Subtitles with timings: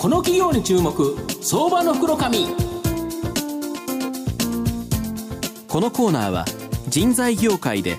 [0.00, 1.16] この企業に注目。
[1.42, 2.46] 相場の袋紙。
[5.66, 6.44] このコーナーは
[6.88, 7.96] 人材業界で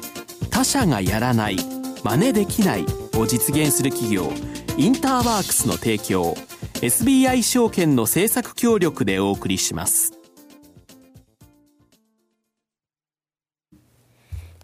[0.49, 1.57] 他社がやらない
[2.05, 2.85] 真似できない
[3.17, 4.31] を実現する企業
[4.77, 6.35] インターワークスの提供
[6.75, 10.18] SBI 証券の政策協力でお送りします。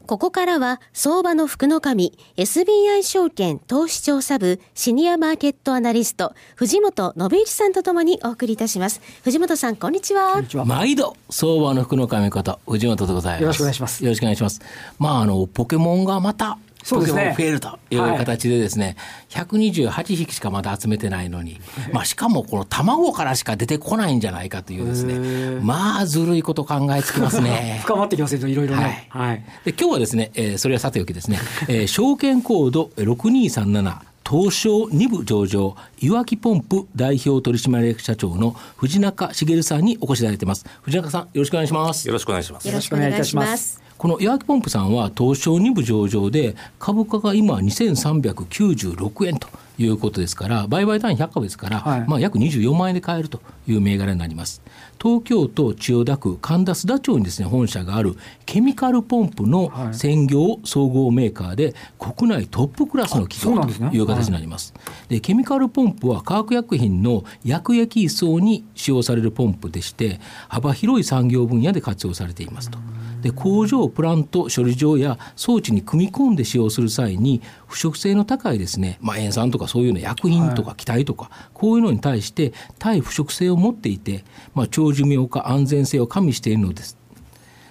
[0.06, 9.02] ここからは相場の福の神 SBI 証券投資調査部シニアマーケットアナリスト藤本信一さんとともにお送りいたします。
[9.24, 10.44] 藤本さんこんにちは。
[10.66, 13.42] 毎度相場の福の神こと藤本でございます。
[13.42, 14.04] よろしくお願いします。
[14.04, 14.62] よろしくお願いします。
[15.00, 17.36] まああのポケモンがまたそうですね。
[17.36, 18.96] 増えるという形でですね、
[19.32, 21.60] はい、128匹しかまだ集めてないのに、
[21.92, 27.80] まあしかもこの卵からしか出てこないんじゃないかというですね、まあずるいこと考えつきますね。
[27.84, 29.08] 深まってきますね、いろいろね。
[29.10, 29.28] はい。
[29.30, 33.98] はい、で今日はですね、えー、それはさておきですね、えー、証券コード6237
[34.28, 54.62] 東証2部上場岩木ポンプ代表取締役社長の藤中茂さんにお越しいただいてます藤中さんよろしくお願いしますよろしくお願いしますよろしくお願いいたしますこのヤーキポンプさんは東証2部上場で株価が今2396円ということですから売買単位100株ですから、はい、まあ、約24万円で買えるという銘柄になります
[55.02, 58.16] 東京都千代田区神田須田町にですね本社がある
[58.46, 64.74] ケミカルポンプの専業総合メーカーで国内トップクラスの企業という形になります。
[65.10, 72.78] で、ケミカルポンプは化学薬品の薬液移送に使用されるポンプでして幅広い産業分野で活用されていますと。
[73.22, 86.98] で工場プラント処理場や装置に組み込んで使用する際に腐食性の高いですね、まあ、塩酸とかそういうの薬品とか気体とか、こういうのに対して対腐食性を持っていて、まあ、長寿命化安全性を加味しているのです。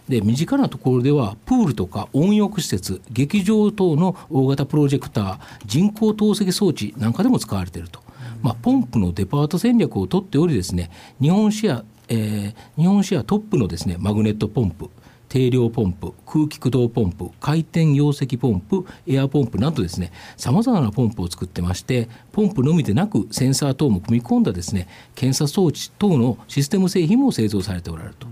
[0.08, 8.00] で身近なところではプールとか温浴施設劇場等の大型プロジェクター人工透析装置なんかでも使われていると、
[8.42, 14.90] まあ、ポンプのデパート戦略を取っておりですね日本シェア、えー、日本シェアトップのですねマグネットポンプ
[15.34, 24.86] 定量ポンプ空気駆動ポンプ回転溶石ポンプエアポンプなどですねさまざまなポンプを作ってましてポンプのみでなくセンサー等も組み込んだですね
[25.16, 28.28] 検査装置等のシステム製品も製造されておられると。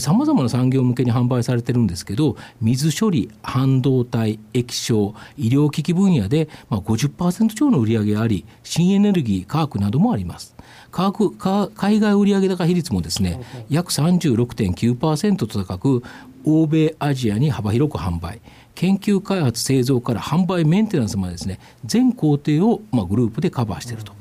[0.00, 10.54] さまざまな産業向けに販売されてるんですけど水処理半導体液晶医療機器分野で、まあ、50%超の売り上げがあり新エネルギー科学などもあります。
[10.90, 11.32] 価格
[11.74, 16.02] 海外売上高比率もですね約36.9%と高く
[16.44, 18.40] 欧米アジアに幅広く販売
[18.74, 24.12] 研究開発製造から販売メンテナンスまでですね全工程をまあグループでカバーしていると。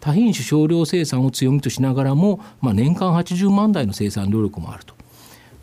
[0.00, 4.94] 多品種少量生産を強みとしながらも、まあ、年間80万台の生産能力もあると。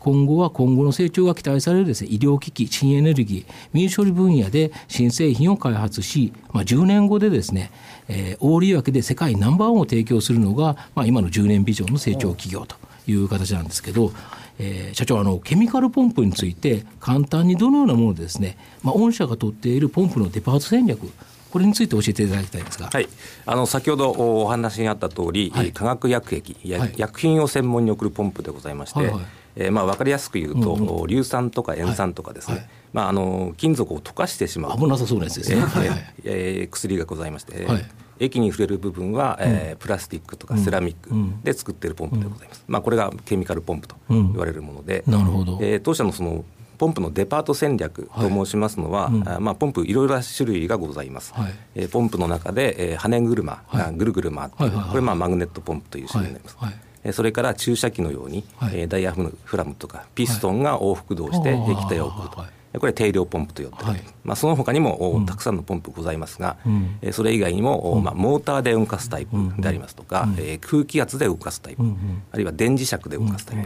[0.00, 7.70] 今後は今後の成長が期待されるです、ね、医療機器、新エネルギー、水処理分野で新製品を開発し、まあ、10年後でですね、
[8.08, 12.76] えー、大利益で世界ナンバーワンを提供するのが、まあ、今の10年ビジョンの成長企業と
[13.06, 14.12] いう形なんですけど、
[14.58, 21.10] えー、社長あのケミカルポンプについて簡単にどのようなものでですね、まあ、御社が取っているポンプのデパート戦略
[21.50, 23.08] これについて教えていただきたいんですが、はい、
[23.46, 29.24] あの先ほどお話にあった通り、はい、化学薬液、はい、薬品を専門に送るポンプでございまして、はいはい
[29.56, 32.62] えー、まあ分かりやすく言うと、うんうん、硫酸とか塩酸とかですね、はい。
[32.62, 34.78] はい、まあ、あの金属を溶かしてしまう。
[34.78, 37.84] 危なさそうなやつですね、はいはい、えー、薬がございまして、はい、
[38.20, 41.10] 液に触れる部分は、えー、プラスティックとかセラミック
[41.44, 46.44] で作っているポンプでございます、うん、まあ、これがケミカルポンプと言われるもので、うん、なるほど、えー、当社のその
[46.78, 62.58] ポンプのデパート戦略と申しますのは、はいうん、まあ、ポンプいろいろな種類がございます、はい、えー、ポンプの中で、えー、羽車がぐるぐる回って、はい、これまあマグネットポンプという種類になります、はいそれから注射器のように、はい、ダイヤフラムとかピストンが往復動して液体を送ると。
[62.78, 73.56] これ定量ポンプと呼って、はい、まあ、その他にも、たくさんのポンプございますが、うん、それ以外にも、うん、まあ、モーターで動かすタイプでありますとか、うん、えー、空気圧で動かすタイプ、うん、あるいは電磁石で動かすタイ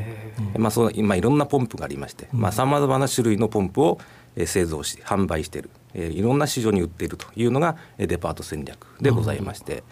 [0.52, 3.98] プ、まあ、その今いろんなポンプがありましてさまざ、まな種類のポンプを
[4.46, 9.82] 製造し販売している、えー、いろんな市場に売っているというのがデパート戦略でございまして。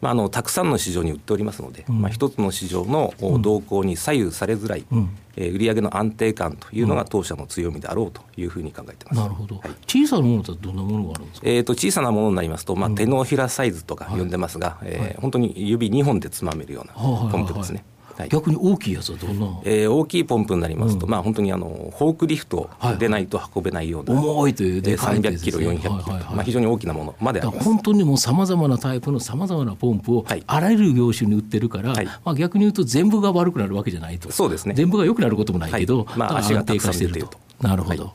[0.00, 17.84] まあ、あのたくさんの市場に売っておりますので、まあ、一つの市場の動向に左右されづらい、うん、えー、売上の安定感というのが当社の強みであろうというふうに考えてます、なるほど、はい、小さなものとはどんなものがあるんですか、えーと、小さなものになりますと、まあ、手のひらサイズとか呼んでますが、はい、えー、本当に指2本でつまめるようなポンプですね。
[18.22, 18.28] はい。
[18.28, 27.64] 逆に大きいやつはどんな、えー、大きいポンプになりますと、うん、まあ本当にあのフォークリフトでないと運べないような、はいはい、重いというでかい、ね、300キロ400キロ、はいはいはい、まあ、非常に大きなものまであります。
[27.64, 34.30] 本当にもうさまざまなタイプのさまざまなポンプをあらゆる業種に売ってるから、はい、まあ、逆に言うと全部が悪くなるわけじゃないと。
[34.30, 34.74] そうですね。
[34.74, 37.30] 全部が良くなることもないけど、まあ、足が低下していると。
[37.60, 38.12] なるほど、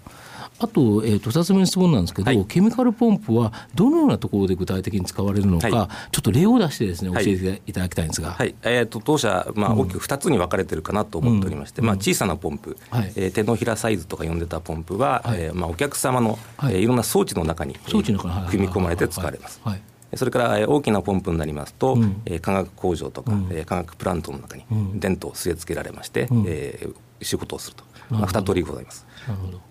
[0.60, 16.76] あと,、えーと、2つ目の質問なんですけど、はい、ケミカルポンプはどのようなところで具体的に使われるのか、はい、ちょっと例を出してですね教えていただきたいんですが、はい、えーと、当社、まあ、大きく2つに分かれてるかなと思っておりまして、うん、まあ、小さなポンプ、はい、えー、手のひらサイズとか呼んでたポンプは、はい、えー、まあ、お客様の、はい。
[16.76, 19.60] えー、いろんな装置の中に、装置の中組み込まれて使われます。
[19.64, 19.82] はい。
[20.16, 24.64] それから大きなポンプになりますと、うん、化学工場とか、うん、化学プラントの中に
[24.96, 29.06] 電灯を据え付けられまして、うん、えー、仕事をすると、まあ、2通りございます。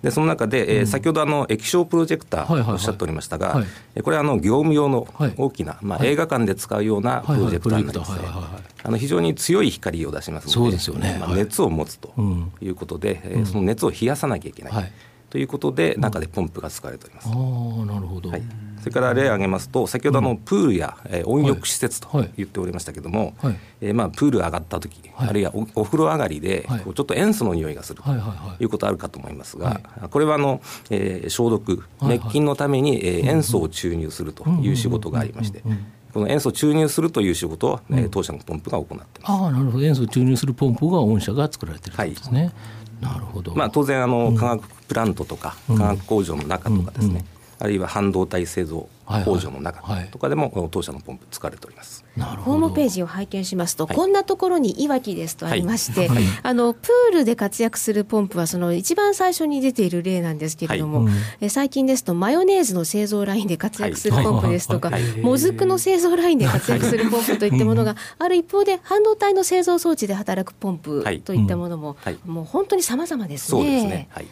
[0.02, 3.64] でその中で、えー、先ほどあの液晶プロジェクターおっしゃっておりましたが、
[4.02, 5.06] これはあの業務用の
[5.36, 8.12] 大きな、まあ、映画館で使うようなプロジェクターになります。
[8.82, 12.14] あの非常に強い光を出しますのでそうですよね、まあ、熱を持つと
[12.60, 14.92] いうことで、うん、その熱を冷やさなきゃいけない、
[15.30, 17.28] ということで中でポンプが使われております。
[17.28, 17.30] あ
[17.86, 18.42] なるほど、はい
[18.86, 28.10] それから例を挙げますと先ほどのプールや、え温浴施設と言っておりましたけれども、はい、えー、まあ、プール上がった時、はい、あるいはお風呂上がりで、ちょっと塩素の匂いがすると
[28.60, 30.60] いうことあるかと思いますが、これはあの、
[30.90, 35.64] えー、消毒滅菌のために、えー、塩素を注入するという仕事がありまして。
[36.14, 39.10] この塩素を注入するという仕事を、えー、当社のポンプが行ってます。
[39.24, 39.84] ああ、なるほど。
[39.84, 42.52] 塩素を注入するポンプが御社が作られてるんですね。
[43.02, 43.52] はい、なるほど。
[43.54, 47.24] まあ当然あの、化学プラントとか、化学工場の中とかですね。
[47.58, 48.88] あるいは半導体製造
[49.24, 52.04] 工場の中とかでも当社のポンプ使われております。
[52.16, 61.10] ホームページを拝見しますと、はい、こんなところにいわきですとありまして、はい、あのプールで活躍するポンプはその一番最初に出ている例なんですけれども、は
[61.40, 73.60] い、最近ですとマヨネーズの製造ラインで活躍するポンプですとか、もずくの製造ラインで活躍するポンプといったものがある一方で半導体の製造装置で働くポンプといったものも、もう本当に様々ですね。
[73.60, 74.08] そうですね。
[74.10, 74.26] はい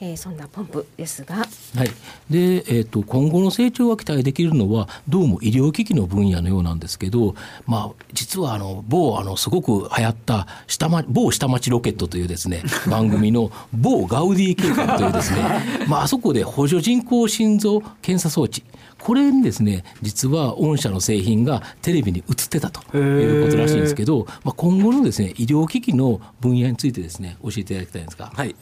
[0.00, 1.44] えー、そんなポンプですが、は
[1.84, 1.88] い。
[2.28, 7.34] でえーと、今後の成長が期待できるのはどうも医療機器の分野のようなんですけど、
[7.66, 15.40] まあ、実はあの某あのすごく流行った下、ま、某下町ロケットというですね 番組の某ガウディ計画というですね、
[15.88, 18.62] まあ、あそこで補助人工心臓検査装置
[19.06, 28.32] これにですね実は御社の製品がテレビに映ってたということらしいんですけど、まあ、今後のですね医療機器の分野についてですね教えていただきたいんですが。
[28.34, 28.56] はい。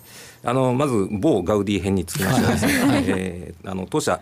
[0.47, 4.21] あのまず某ガウディ編につきましてはですね、はい、えー、あの当社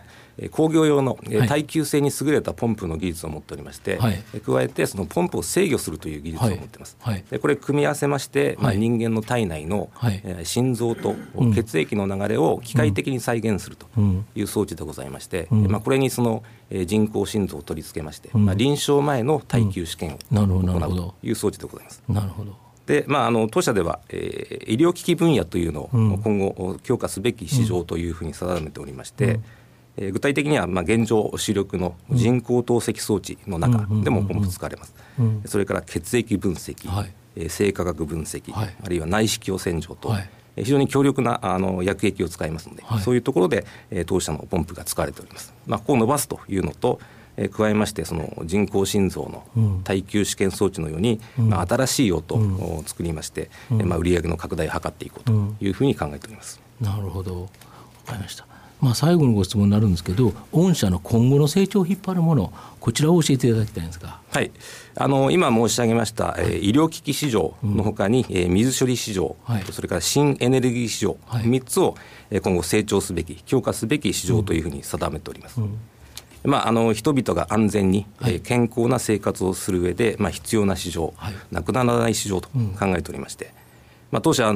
[0.51, 9.89] 工業用の耐久性に優れたポンプの技術を持っておりまして、はい、加えてそのポンプを制御するという技術を持っています、はい、でこれ組み合わせまして、まあ、人間の体内の、
[10.23, 11.15] え心臓と
[11.53, 13.87] 血液の流れを機械的に再現すると
[14.35, 16.43] いう装置でございまして、うん、まあ、これにその
[16.85, 22.03] 人工心臓を取り付けまして、うん、まあ、臨床前の耐久試験を行うという装置でございます。
[22.07, 22.63] なるほど。
[22.85, 29.43] でまあ、あの当社では、えー、医療機器分野というのを今後強化すべき市場というふうに定めておりまして、うん、
[29.97, 45.53] えー、具体的には、まあ、現状主力の人工透析装置の中でもポンプ使われます、うん、それから血液分析、はい、えー、生化学分析、はい、あるいは内視鏡洗浄と、はい、非常に強力なあの薬液を使いますので、はい、そういうところで、えー、当社のポンプが使われております。
[45.67, 46.99] まあ、ここを伸ばすというのと
[47.37, 56.61] え加えましてその人工心臓の耐久試験装置のように、うん、まあ、新しい用途を作りまして、うん、まあ、売上の拡大を図っていこうというふうに考えております。
[56.79, 57.43] なるほど。
[57.43, 57.47] わ
[58.05, 58.52] かりました
[58.83, 62.51] まあ、最後のご質問になるんですけど、御社の今後の成長を引っ張るもの、
[62.81, 64.51] こちらを教えていただきたいんですが、はい、
[64.95, 71.95] あの今申し上げました、はい、えー、医療機器市場のほかに、うん、えー、水処理市場、はい、それから新エネルギー市場、はい、3つを、
[72.29, 75.61] えー、今後成長すべき、強化すべき市場というふうに定めております。
[75.61, 75.67] うん。
[75.67, 75.77] うん
[76.45, 83.51] まあ、あの人々が安全に、はい、えー、健康な生活をする上で、まあ、必要な市場、はい、なくならない市場と考えておりまして、うん、
[84.13, 84.53] まあ、当社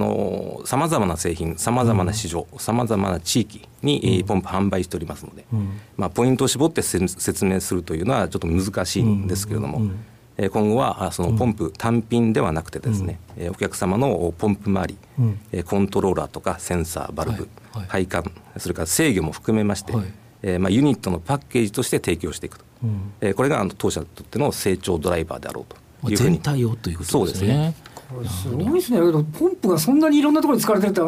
[0.66, 9.82] さまざまな製品さまざまな市場さまざまな地域に、うん、ポンプ販売しておりますので、うん、まあ、ポイントを絞って説明するというのはちょっと難しいんですけれども。
[10.52, 17.80] 今後はそのポンプ単品ではなくてですね、うん、お客様のポンプ周り、うん、コントローラーとかセンサーバルブ、はい。
[17.80, 20.06] はい、配管それから制御も含めまして、はい。
[20.44, 25.66] えーまあ、ユニットのパッケージとして提供していくと、うん、えー、これが当社にとっての成長ドライバーであろう
[26.06, 26.36] というふうに。
[26.36, 27.74] 全体をということですね。
[27.84, 28.24] すごい
[28.80, 29.00] ですね、
[29.38, 31.02] ポンプがそんなにいろんなところに使われてるって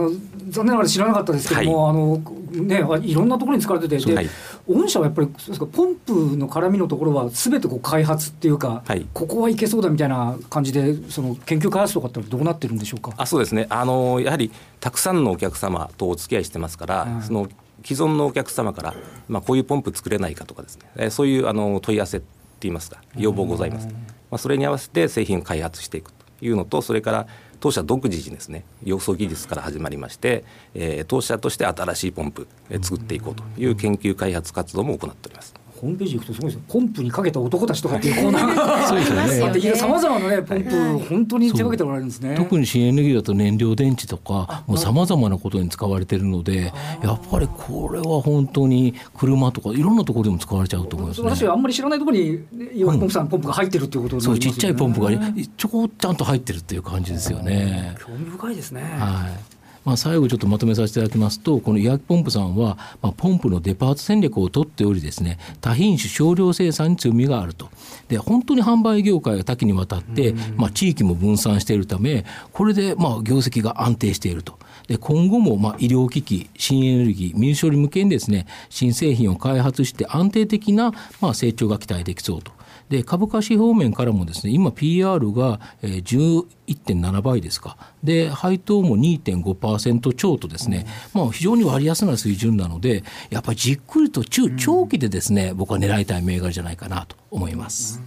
[0.52, 4.30] 残念ながら知らなかったですけども、はい、あのね、いろんなところに使われてて、はい、
[4.68, 5.28] 御社はやっぱり
[5.72, 13.14] ポンプの絡みのところは、すべてこう開発っていうか、はい、ここはいけそうだみたいな感じで、その研究開発とかってどうなってるんでしょうか？
[13.18, 13.68] あそうですね。
[13.70, 17.48] あの、やはりたくさんのお客様とお付き合いしてますから、うん、その
[17.86, 18.94] 既存のお客様から、
[19.30, 22.22] まあ、こういうポンプ作れないかとかですね、えそういうあの問い合わせっ
[22.60, 23.94] ていいますか要望ございます、ま
[24.32, 27.28] あ、それに合わせて製品を開発していくというのとそれから
[27.60, 30.44] 当社独自にですね要素技術から始まりまして、
[30.74, 35.59] えー、当社として新しいポンプ、え作っていこうという研究開発活動も行っております。
[35.80, 36.64] ホームページ行くとすごいですよ。
[36.68, 38.88] ポンプにかけた男たちとかっていうコーナーが。
[38.88, 39.76] そうですよね。
[39.76, 42.36] さまざまなねポンプ、本当に手掛けておられるんですね。
[42.36, 52.40] 特に新エネルギーだと燃料電池とかもうさまざまなことに使われてるのでやっぱりこれは本当に車とかいろんなところでも使われちゃうと思います、ね、私あんまり知らないところに
[52.74, 55.12] 岩ポンプさん、ポンプが入ってるっていうことそうちっちゃいポンプが
[55.58, 57.96] ちょこちゃんと入ってるっていう感じですよね。
[58.00, 58.82] 興味深いですね。
[58.82, 67.70] はいまあ、最後ちょっとまとめさせていただきますとこの医薬ポンプさんは、まあ、ポンプのデパート戦略を取っておりですね多品種少量生産に強みがあると。
[68.08, 74.58] で本当に販売業界が多岐にわたって、まあ、地域も分散しているためこれでまあ業績が安定していると。
[74.88, 82.52] で今後もまあ医療機器、新エネルギー、民主処理向けにですね新製品を開発して安定的なまあ成長が期待できそうと
[82.90, 98.02] で株価指標面からもですね今 PR が11.7倍ですかで配当も2.5%超とですね、まあ、非常に割安な水準なのでやっぱりじっくりと中長期でですね、僕は狙いたい銘柄じゃないかなと思います。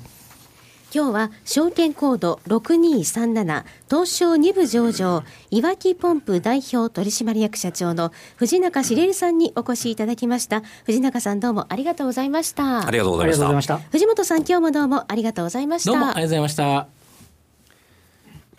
[0.95, 10.61] 今日は証券コード6237東証2部上場いわきポンプ代表取締役社長の藤中茂さんにお越しいただきました。
[10.85, 12.87] 藤中さんどうもありがとうございました。
[12.87, 13.79] ありがとうございました。
[13.79, 15.93] 藤本さん今日もどうもありがとうございました。
[15.93, 16.87] どうもありがとうございました。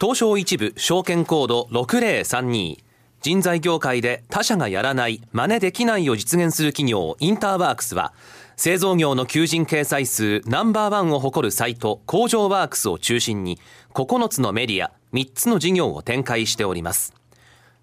[0.01, 2.79] 東証一部証券コード6032
[3.21, 8.11] 人材業界で他社がやらない真似できないを実現する企業インターワークスは
[8.55, 13.59] 製造業の求人掲載数ナンバーワンを誇るサイト工場ワークスを中心に
[13.93, 17.13] 9つのメディア3つの事業を展開しております。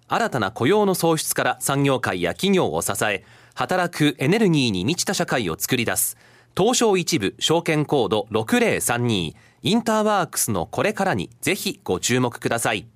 [0.07, 3.23] 新たな雇用の創出から産業界や企業を支え
[3.53, 6.17] 働くエネルギーに満ちた社会を作り出す
[6.57, 12.87] 東証一部証券コード6032インターワークスのこれからにぜひご注目ください。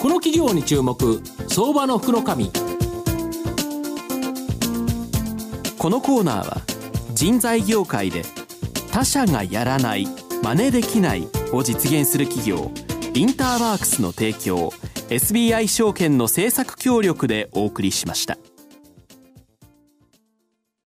[0.00, 2.71] この企業に注目相場の福の神。
[5.82, 6.62] このコーナーは
[7.12, 8.22] 人材業界で
[8.92, 10.06] 他社がやらない
[10.40, 12.70] 真似できないを実現する企業
[13.14, 14.70] インターワークスの提供
[15.08, 18.38] SBI 証券の政策協力でお送りしました。